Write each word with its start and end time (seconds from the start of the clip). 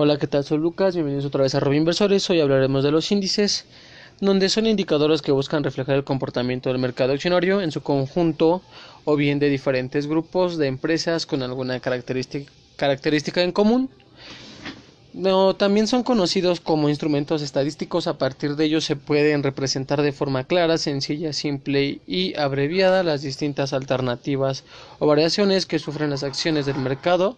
Hola, 0.00 0.16
¿qué 0.16 0.28
tal? 0.28 0.44
Soy 0.44 0.58
Lucas, 0.58 0.94
bienvenidos 0.94 1.24
otra 1.24 1.42
vez 1.42 1.56
a 1.56 1.58
Robin 1.58 1.80
Inversores. 1.80 2.30
Hoy 2.30 2.38
hablaremos 2.38 2.84
de 2.84 2.92
los 2.92 3.10
índices, 3.10 3.64
donde 4.20 4.48
son 4.48 4.66
indicadores 4.66 5.22
que 5.22 5.32
buscan 5.32 5.64
reflejar 5.64 5.96
el 5.96 6.04
comportamiento 6.04 6.68
del 6.68 6.78
mercado 6.78 7.14
accionario 7.14 7.60
en 7.60 7.72
su 7.72 7.80
conjunto 7.80 8.62
o 9.04 9.16
bien 9.16 9.40
de 9.40 9.48
diferentes 9.48 10.06
grupos 10.06 10.56
de 10.56 10.68
empresas 10.68 11.26
con 11.26 11.42
alguna 11.42 11.80
característica, 11.80 12.48
característica 12.76 13.42
en 13.42 13.50
común. 13.50 13.90
No, 15.14 15.56
también 15.56 15.88
son 15.88 16.04
conocidos 16.04 16.60
como 16.60 16.88
instrumentos 16.88 17.42
estadísticos. 17.42 18.06
A 18.06 18.18
partir 18.18 18.54
de 18.54 18.66
ellos 18.66 18.84
se 18.84 18.94
pueden 18.94 19.42
representar 19.42 20.02
de 20.02 20.12
forma 20.12 20.44
clara, 20.44 20.78
sencilla, 20.78 21.32
simple 21.32 22.00
y 22.06 22.38
abreviada 22.38 23.02
las 23.02 23.22
distintas 23.22 23.72
alternativas 23.72 24.62
o 25.00 25.08
variaciones 25.08 25.66
que 25.66 25.80
sufren 25.80 26.10
las 26.10 26.22
acciones 26.22 26.66
del 26.66 26.76
mercado 26.76 27.36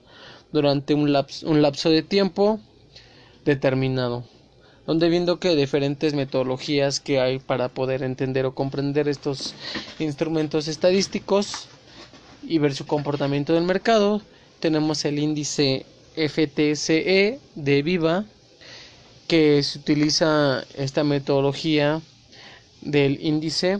durante 0.52 0.94
un 0.94 1.12
lapso, 1.12 1.48
un 1.48 1.62
lapso 1.62 1.90
de 1.90 2.02
tiempo 2.02 2.60
determinado, 3.44 4.24
donde 4.86 5.08
viendo 5.08 5.38
que 5.38 5.54
diferentes 5.56 6.14
metodologías 6.14 7.00
que 7.00 7.20
hay 7.20 7.38
para 7.38 7.68
poder 7.68 8.02
entender 8.02 8.46
o 8.46 8.54
comprender 8.54 9.08
estos 9.08 9.54
instrumentos 9.98 10.68
estadísticos 10.68 11.68
y 12.42 12.58
ver 12.58 12.74
su 12.74 12.86
comportamiento 12.86 13.52
del 13.52 13.64
mercado, 13.64 14.22
tenemos 14.60 15.04
el 15.04 15.18
índice 15.18 15.86
FTSE 16.16 17.38
de 17.54 17.82
Viva, 17.82 18.24
que 19.28 19.62
se 19.62 19.78
utiliza 19.78 20.64
esta 20.76 21.04
metodología 21.04 22.02
del 22.80 23.24
índice 23.24 23.78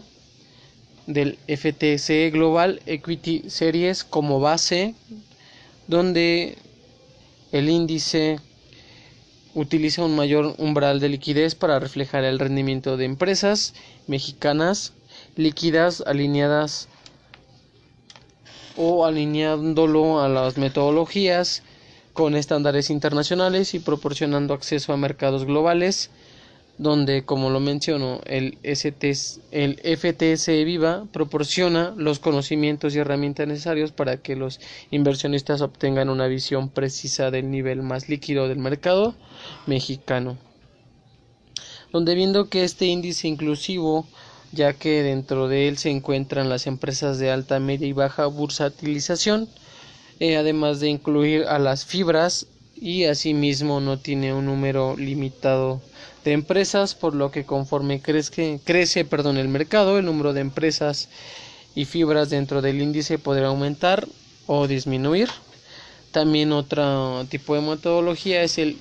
del 1.07 1.39
FTSE 1.49 2.31
Global 2.31 2.81
Equity 2.87 3.45
Series 3.49 4.05
como 4.05 4.39
base 4.39 4.95
donde 5.91 6.57
el 7.51 7.69
índice 7.69 8.39
utiliza 9.57 10.05
un 10.05 10.15
mayor 10.15 10.55
umbral 10.59 11.01
de 11.01 11.09
liquidez 11.09 11.57
para 11.57 11.81
reflejar 11.81 12.23
el 12.23 12.39
rendimiento 12.39 12.97
de 12.97 13.07
empresas 13.07 13.75
mexicanas 14.07 14.93
líquidas 15.35 16.05
alineadas 16.07 16.87
o 18.77 19.05
alineándolo 19.05 20.21
a 20.23 20.29
las 20.29 20.57
metodologías 20.59 21.65
con 22.13 22.37
estándares 22.37 22.89
internacionales 22.89 23.75
y 23.75 23.81
proporcionando 23.81 24.55
acceso 24.55 24.93
a 24.93 24.97
mercados 24.97 25.45
globales 25.45 26.11
donde, 26.81 27.27
como 27.27 27.51
lo 27.51 27.61
menciono, 27.61 28.23
el, 28.25 28.57
STS, 28.65 29.41
el 29.51 29.79
FTS 29.81 30.47
Viva 30.65 31.05
proporciona 31.13 31.93
los 31.95 32.21
conocimientos 32.21 32.95
y 32.95 32.99
herramientas 32.99 33.47
necesarios 33.47 33.93
para 33.93 34.17
que 34.17 34.35
los 34.35 34.61
inversionistas 34.91 35.61
obtengan 35.61 36.09
una 36.09 36.27
visión 36.27 36.71
precisa 36.71 37.31
del 37.31 37.51
nivel 37.51 37.83
más 37.83 38.09
líquido 38.09 38.49
del 38.49 38.61
mercado 38.61 39.15
mexicano. 39.67 40.39
Donde 41.93 42.15
viendo 42.15 42.49
que 42.49 42.65
este 42.65 42.87
índice 42.87 43.29
inclusivo, 43.29 44.07
ya 44.51 44.73
que 44.73 45.03
dentro 45.03 45.49
de 45.49 45.69
él 45.69 45.77
se 45.77 45.91
encuentran 45.91 46.49
las 46.49 46.67
empresas 46.67 47.19
de 47.19 47.31
alta, 47.31 47.61
media 47.61 47.89
y 47.89 47.93
baja 47.93 48.25
bursatilización, 48.25 49.51
eh, 50.19 50.39
además 50.39 50.81
de 50.81 50.89
incluir 50.89 51.45
a 51.45 51.59
las 51.59 51.85
fibras 51.85 52.47
y 52.81 53.05
asimismo 53.05 53.81
no 53.81 53.99
tiene 53.99 54.33
un 54.33 54.47
número 54.47 54.97
limitado 54.97 55.83
de 56.25 56.33
empresas, 56.33 56.95
por 56.95 57.15
lo 57.15 57.31
que 57.31 57.45
conforme 57.45 58.01
crece, 58.01 58.61
crece 58.65 59.05
perdón, 59.05 59.37
el 59.37 59.49
mercado, 59.49 59.99
el 59.99 60.07
número 60.07 60.33
de 60.33 60.41
empresas 60.41 61.09
y 61.75 61.85
fibras 61.85 62.31
dentro 62.31 62.63
del 62.63 62.81
índice 62.81 63.19
podrá 63.19 63.49
aumentar 63.49 64.09
o 64.47 64.67
disminuir. 64.67 65.29
También 66.11 66.53
otro 66.53 67.25
tipo 67.29 67.55
de 67.55 67.61
metodología 67.61 68.43
es 68.43 68.59
el 68.59 68.79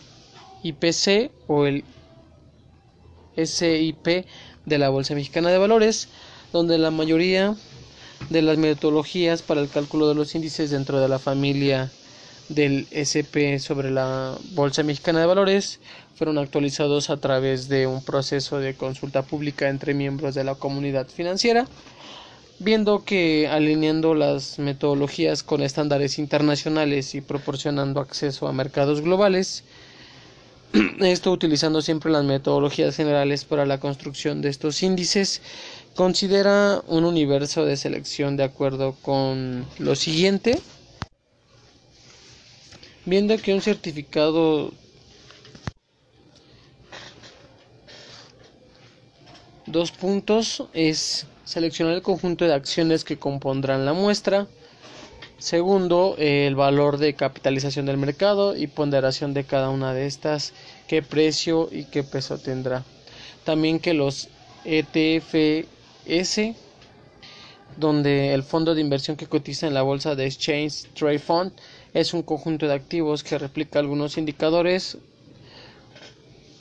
IPC 0.63 1.31
o 1.47 1.65
el 1.65 1.83
SIP 3.35 4.25
de 4.65 4.77
la 4.77 4.89
Bolsa 4.89 5.13
Mexicana 5.13 5.49
de 5.49 5.57
Valores, 5.57 6.07
donde 6.51 6.77
la 6.77 6.89
mayoría 6.89 7.55
de 8.29 8.41
las 8.41 8.57
metodologías 8.57 9.41
para 9.41 9.61
el 9.61 9.69
cálculo 9.69 10.07
de 10.07 10.15
los 10.15 10.33
índices 10.35 10.71
dentro 10.71 10.99
de 10.99 11.07
la 11.07 11.19
familia 11.19 11.91
del 12.49 12.87
SP 12.91 13.59
sobre 13.59 13.91
la 13.91 14.35
Bolsa 14.51 14.83
Mexicana 14.83 15.21
de 15.21 15.27
Valores 15.27 15.79
fueron 16.15 16.37
actualizados 16.37 17.09
a 17.09 17.17
través 17.17 17.69
de 17.69 17.87
un 17.87 18.03
proceso 18.03 18.59
de 18.59 18.73
consulta 18.73 19.21
pública 19.21 19.69
entre 19.69 19.93
miembros 19.93 20.35
de 20.35 20.43
la 20.43 20.55
comunidad 20.55 21.07
financiera, 21.07 21.67
viendo 22.57 23.05
que 23.05 23.47
alineando 23.47 24.15
las 24.15 24.59
metodologías 24.59 25.43
con 25.43 25.61
estándares 25.61 26.19
internacionales 26.19 27.15
y 27.15 27.21
proporcionando 27.21 28.01
acceso 28.01 28.47
a 28.47 28.53
mercados 28.53 29.01
globales, 29.01 29.63
esto 30.99 31.31
utilizando 31.31 31.81
siempre 31.81 32.11
las 32.11 32.25
metodologías 32.25 32.95
generales 32.95 33.45
para 33.45 33.65
la 33.65 33.79
construcción 33.79 34.41
de 34.41 34.49
estos 34.49 34.83
índices, 34.83 35.41
considera 35.95 36.81
un 36.87 37.05
universo 37.05 37.65
de 37.65 37.77
selección 37.77 38.37
de 38.37 38.43
acuerdo 38.43 38.95
con 39.01 39.65
lo 39.77 39.95
siguiente, 39.95 40.59
viendo 43.09 43.35
que 43.37 43.53
un 43.53 43.61
certificado 43.61 44.71
Dos 49.71 49.91
puntos 49.91 50.63
es 50.73 51.27
seleccionar 51.45 51.93
el 51.93 52.01
conjunto 52.01 52.43
de 52.43 52.55
acciones 52.55 53.03
que 53.03 53.19
compondrán 53.19 53.85
la 53.85 53.93
muestra. 53.93 54.47
Segundo, 55.37 56.15
el 56.17 56.55
valor 56.55 56.97
de 56.97 57.13
capitalización 57.13 57.85
del 57.85 57.97
mercado 57.97 58.57
y 58.57 58.65
ponderación 58.65 59.35
de 59.35 59.43
cada 59.43 59.69
una 59.69 59.93
de 59.93 60.07
estas, 60.07 60.53
qué 60.87 61.03
precio 61.03 61.69
y 61.71 61.83
qué 61.83 62.01
peso 62.01 62.39
tendrá. 62.39 62.83
También 63.43 63.77
que 63.77 63.93
los 63.93 64.29
ETFS, 64.65 65.67
donde 67.79 68.33
el 68.33 68.43
fondo 68.43 68.75
de 68.75 68.81
inversión 68.81 69.15
que 69.17 69.27
cotiza 69.27 69.67
en 69.67 69.73
la 69.73 69.81
bolsa 69.81 70.15
de 70.15 70.25
Exchange 70.25 70.89
Trade 70.93 71.19
Fund 71.19 71.51
es 71.93 72.13
un 72.13 72.23
conjunto 72.23 72.67
de 72.67 72.73
activos 72.73 73.23
que 73.23 73.37
replica 73.37 73.79
algunos 73.79 74.17
indicadores 74.17 74.97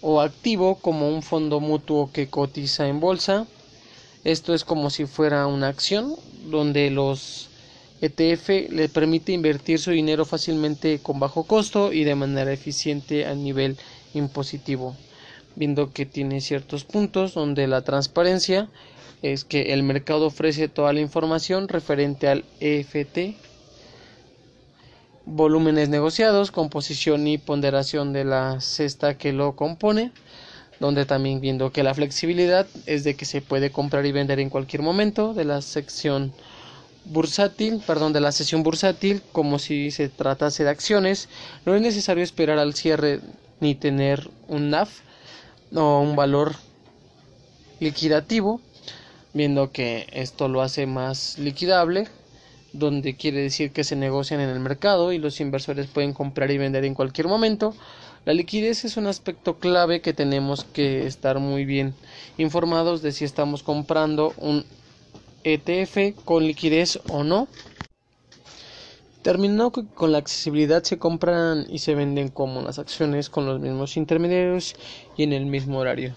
o 0.01 0.21
activo 0.21 0.77
como 0.77 1.09
un 1.09 1.23
fondo 1.23 1.61
mutuo 1.61 2.11
que 2.13 2.29
cotiza 2.29 2.89
en 2.89 3.01
bolsa. 3.01 3.47
Esto 4.25 4.55
es 4.55 4.65
como 4.65 4.91
si 4.91 5.07
fuera 5.07 5.47
una 5.47 5.69
acción 5.69 6.15
donde 6.51 6.91
los 6.91 7.49
ETF 8.01 8.71
le 8.71 8.89
permite 8.89 9.33
invertir 9.33 9.81
su 9.81 9.91
dinero 9.91 10.25
fácilmente 10.25 11.01
con 11.01 11.19
bajo 11.19 11.45
costo 11.45 11.93
y 11.93 12.05
de 12.05 12.15
manera 12.15 12.53
eficiente 12.53 13.27
a 13.27 13.35
nivel 13.35 13.77
impositivo, 14.15 14.95
viendo 15.57 15.93
que 15.93 16.07
tiene 16.07 16.41
ciertos 16.41 16.85
puntos 16.85 17.35
donde 17.35 17.67
la 17.67 17.83
transparencia 17.83 18.69
es 19.23 19.45
que 19.45 19.73
el 19.73 19.83
mercado 19.83 20.27
ofrece 20.27 20.69
toda 20.69 20.93
la 20.93 21.01
información 21.01 21.69
referente 21.69 22.29
al 22.29 22.45
EFT 22.61 23.37
volúmenes 25.29 25.89
negociados, 25.89 26.51
composición 26.51 27.27
y 27.27 27.39
ponderación 27.39 28.13
de 28.13 28.25
la 28.25 28.61
cesta 28.61 29.19
que 29.19 29.33
lo 29.33 29.57
compone, 29.57 30.11
donde 30.81 31.05
también 31.05 31.41
viendo 31.41 31.71
que 31.71 31.83
la 31.83 31.95
flexibilidad 31.95 32.67
es 32.87 33.05
de 33.05 33.15
que 33.15 33.25
se 33.25 33.43
puede 33.43 33.71
comprar 33.71 34.07
y 34.07 34.13
vender 34.13 34.41
en 34.41 34.49
cualquier 34.49 34.83
momento 34.83 35.35
de 35.35 35.45
la 35.45 35.61
sección 35.61 36.33
bursátil, 37.05 37.83
perdón, 37.87 38.13
de 38.13 38.21
la 38.21 38.33
sesión 38.33 38.63
bursátil, 38.63 39.23
como 39.33 39.59
si 39.59 39.91
se 39.91 40.09
tratase 40.09 40.65
de 40.65 40.71
acciones, 40.71 41.29
no 41.67 41.75
es 41.75 41.83
necesario 41.83 42.25
esperar 42.25 42.59
al 42.59 42.75
cierre 42.75 43.21
ni 43.61 43.75
tener 43.75 44.29
un 44.47 44.71
NAF 44.71 45.01
o 45.75 46.01
un 46.01 46.17
valor 46.17 46.55
liquidativo, 47.81 48.61
viendo 49.35 49.71
que 49.73 50.07
esto 50.13 50.49
lo 50.49 50.63
hace 50.63 50.87
más 50.87 51.39
liquidable 51.39 52.09
donde 52.73 53.17
quiere 53.17 53.41
decir 53.41 53.71
que 53.71 53.85
se 53.85 53.97
negocian 53.97 54.41
en 54.41 54.51
el 54.51 54.61
mercado 54.61 55.13
y 55.13 55.19
los 55.19 55.41
inversores 55.41 55.87
pueden 55.87 56.13
comprar 56.13 56.51
y 56.51 56.59
vender 56.59 56.85
en 56.85 56.95
cualquier 56.95 57.29
momento. 57.29 57.75
La 58.25 58.35
liquidez 58.35 58.85
es 58.85 58.97
un 58.97 59.07
aspecto 59.07 59.59
clave 59.59 60.01
que 60.01 60.13
tenemos 60.13 60.65
que 60.65 61.07
estar 61.07 61.39
muy 61.39 61.65
bien 61.65 61.95
informados 62.37 63.01
de 63.01 63.13
si 63.13 63.25
estamos 63.25 63.63
comprando 63.63 64.35
un 64.37 64.65
ETF 65.45 66.15
con 66.25 66.45
liquidez 66.45 67.01
o 67.09 67.25
no. 67.25 67.49
Terminado 69.23 69.73
con 69.73 70.13
la 70.13 70.19
accesibilidad 70.19 70.83
se 70.85 70.99
compran 70.99 71.67
y 71.69 71.81
se 71.81 71.95
venden 71.95 72.29
como 72.29 72.63
las 72.63 72.79
acciones 72.79 73.29
con 73.29 73.47
los 73.47 73.61
mismos 73.61 73.97
intermediarios 73.97 74.77
y 75.17 75.25
en 75.25 75.33
el 75.33 75.47
mismo 75.47 75.79
horario. 75.79 76.15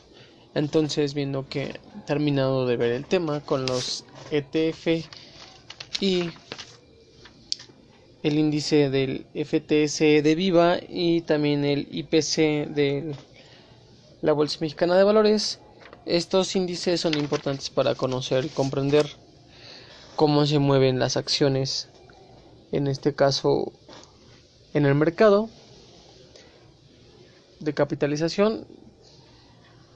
Entonces, 0.53 1.13
viendo 1.13 1.47
que 1.47 1.79
terminado 2.05 2.67
de 2.67 2.77
ver 2.77 2.91
el 2.91 3.05
tema 3.05 3.39
con 3.39 3.65
los 3.65 4.05
ETF 4.31 5.05
y 5.99 6.29
el 8.23 8.37
índice 8.37 8.89
del 8.89 9.25
FTS 9.33 9.99
de 9.99 10.35
Viva 10.35 10.77
y 10.87 11.21
también 11.21 11.65
el 11.65 11.87
IPC 11.91 12.69
de 12.69 13.15
la 14.21 14.33
Bolsa 14.33 14.59
Mexicana 14.61 14.95
de 14.95 15.03
Valores. 15.03 15.59
Estos 16.05 16.55
índices 16.55 17.01
son 17.01 17.17
importantes 17.17 17.69
para 17.69 17.95
conocer 17.95 18.45
y 18.45 18.49
comprender 18.49 19.07
cómo 20.15 20.45
se 20.45 20.59
mueven 20.59 20.99
las 20.99 21.17
acciones, 21.17 21.89
en 22.71 22.87
este 22.87 23.13
caso 23.13 23.71
en 24.73 24.85
el 24.85 24.95
mercado, 24.95 25.49
de 27.59 27.73
capitalización, 27.73 28.65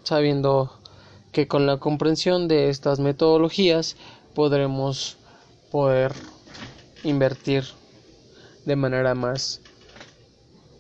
sabiendo 0.04 0.72
que 1.32 1.48
con 1.48 1.66
la 1.66 1.78
comprensión 1.78 2.48
de 2.48 2.70
estas 2.70 3.00
metodologías 3.00 3.96
podremos 4.34 5.18
poder 5.72 6.14
invertir 7.04 7.66
de 8.66 8.76
manera 8.76 9.16
más 9.16 9.62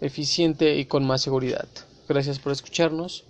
eficiente 0.01 0.77
y 0.77 0.85
con 0.85 1.05
más 1.05 1.21
seguridad. 1.21 1.67
Gracias 2.07 2.39
por 2.39 2.51
escucharnos. 2.51 3.25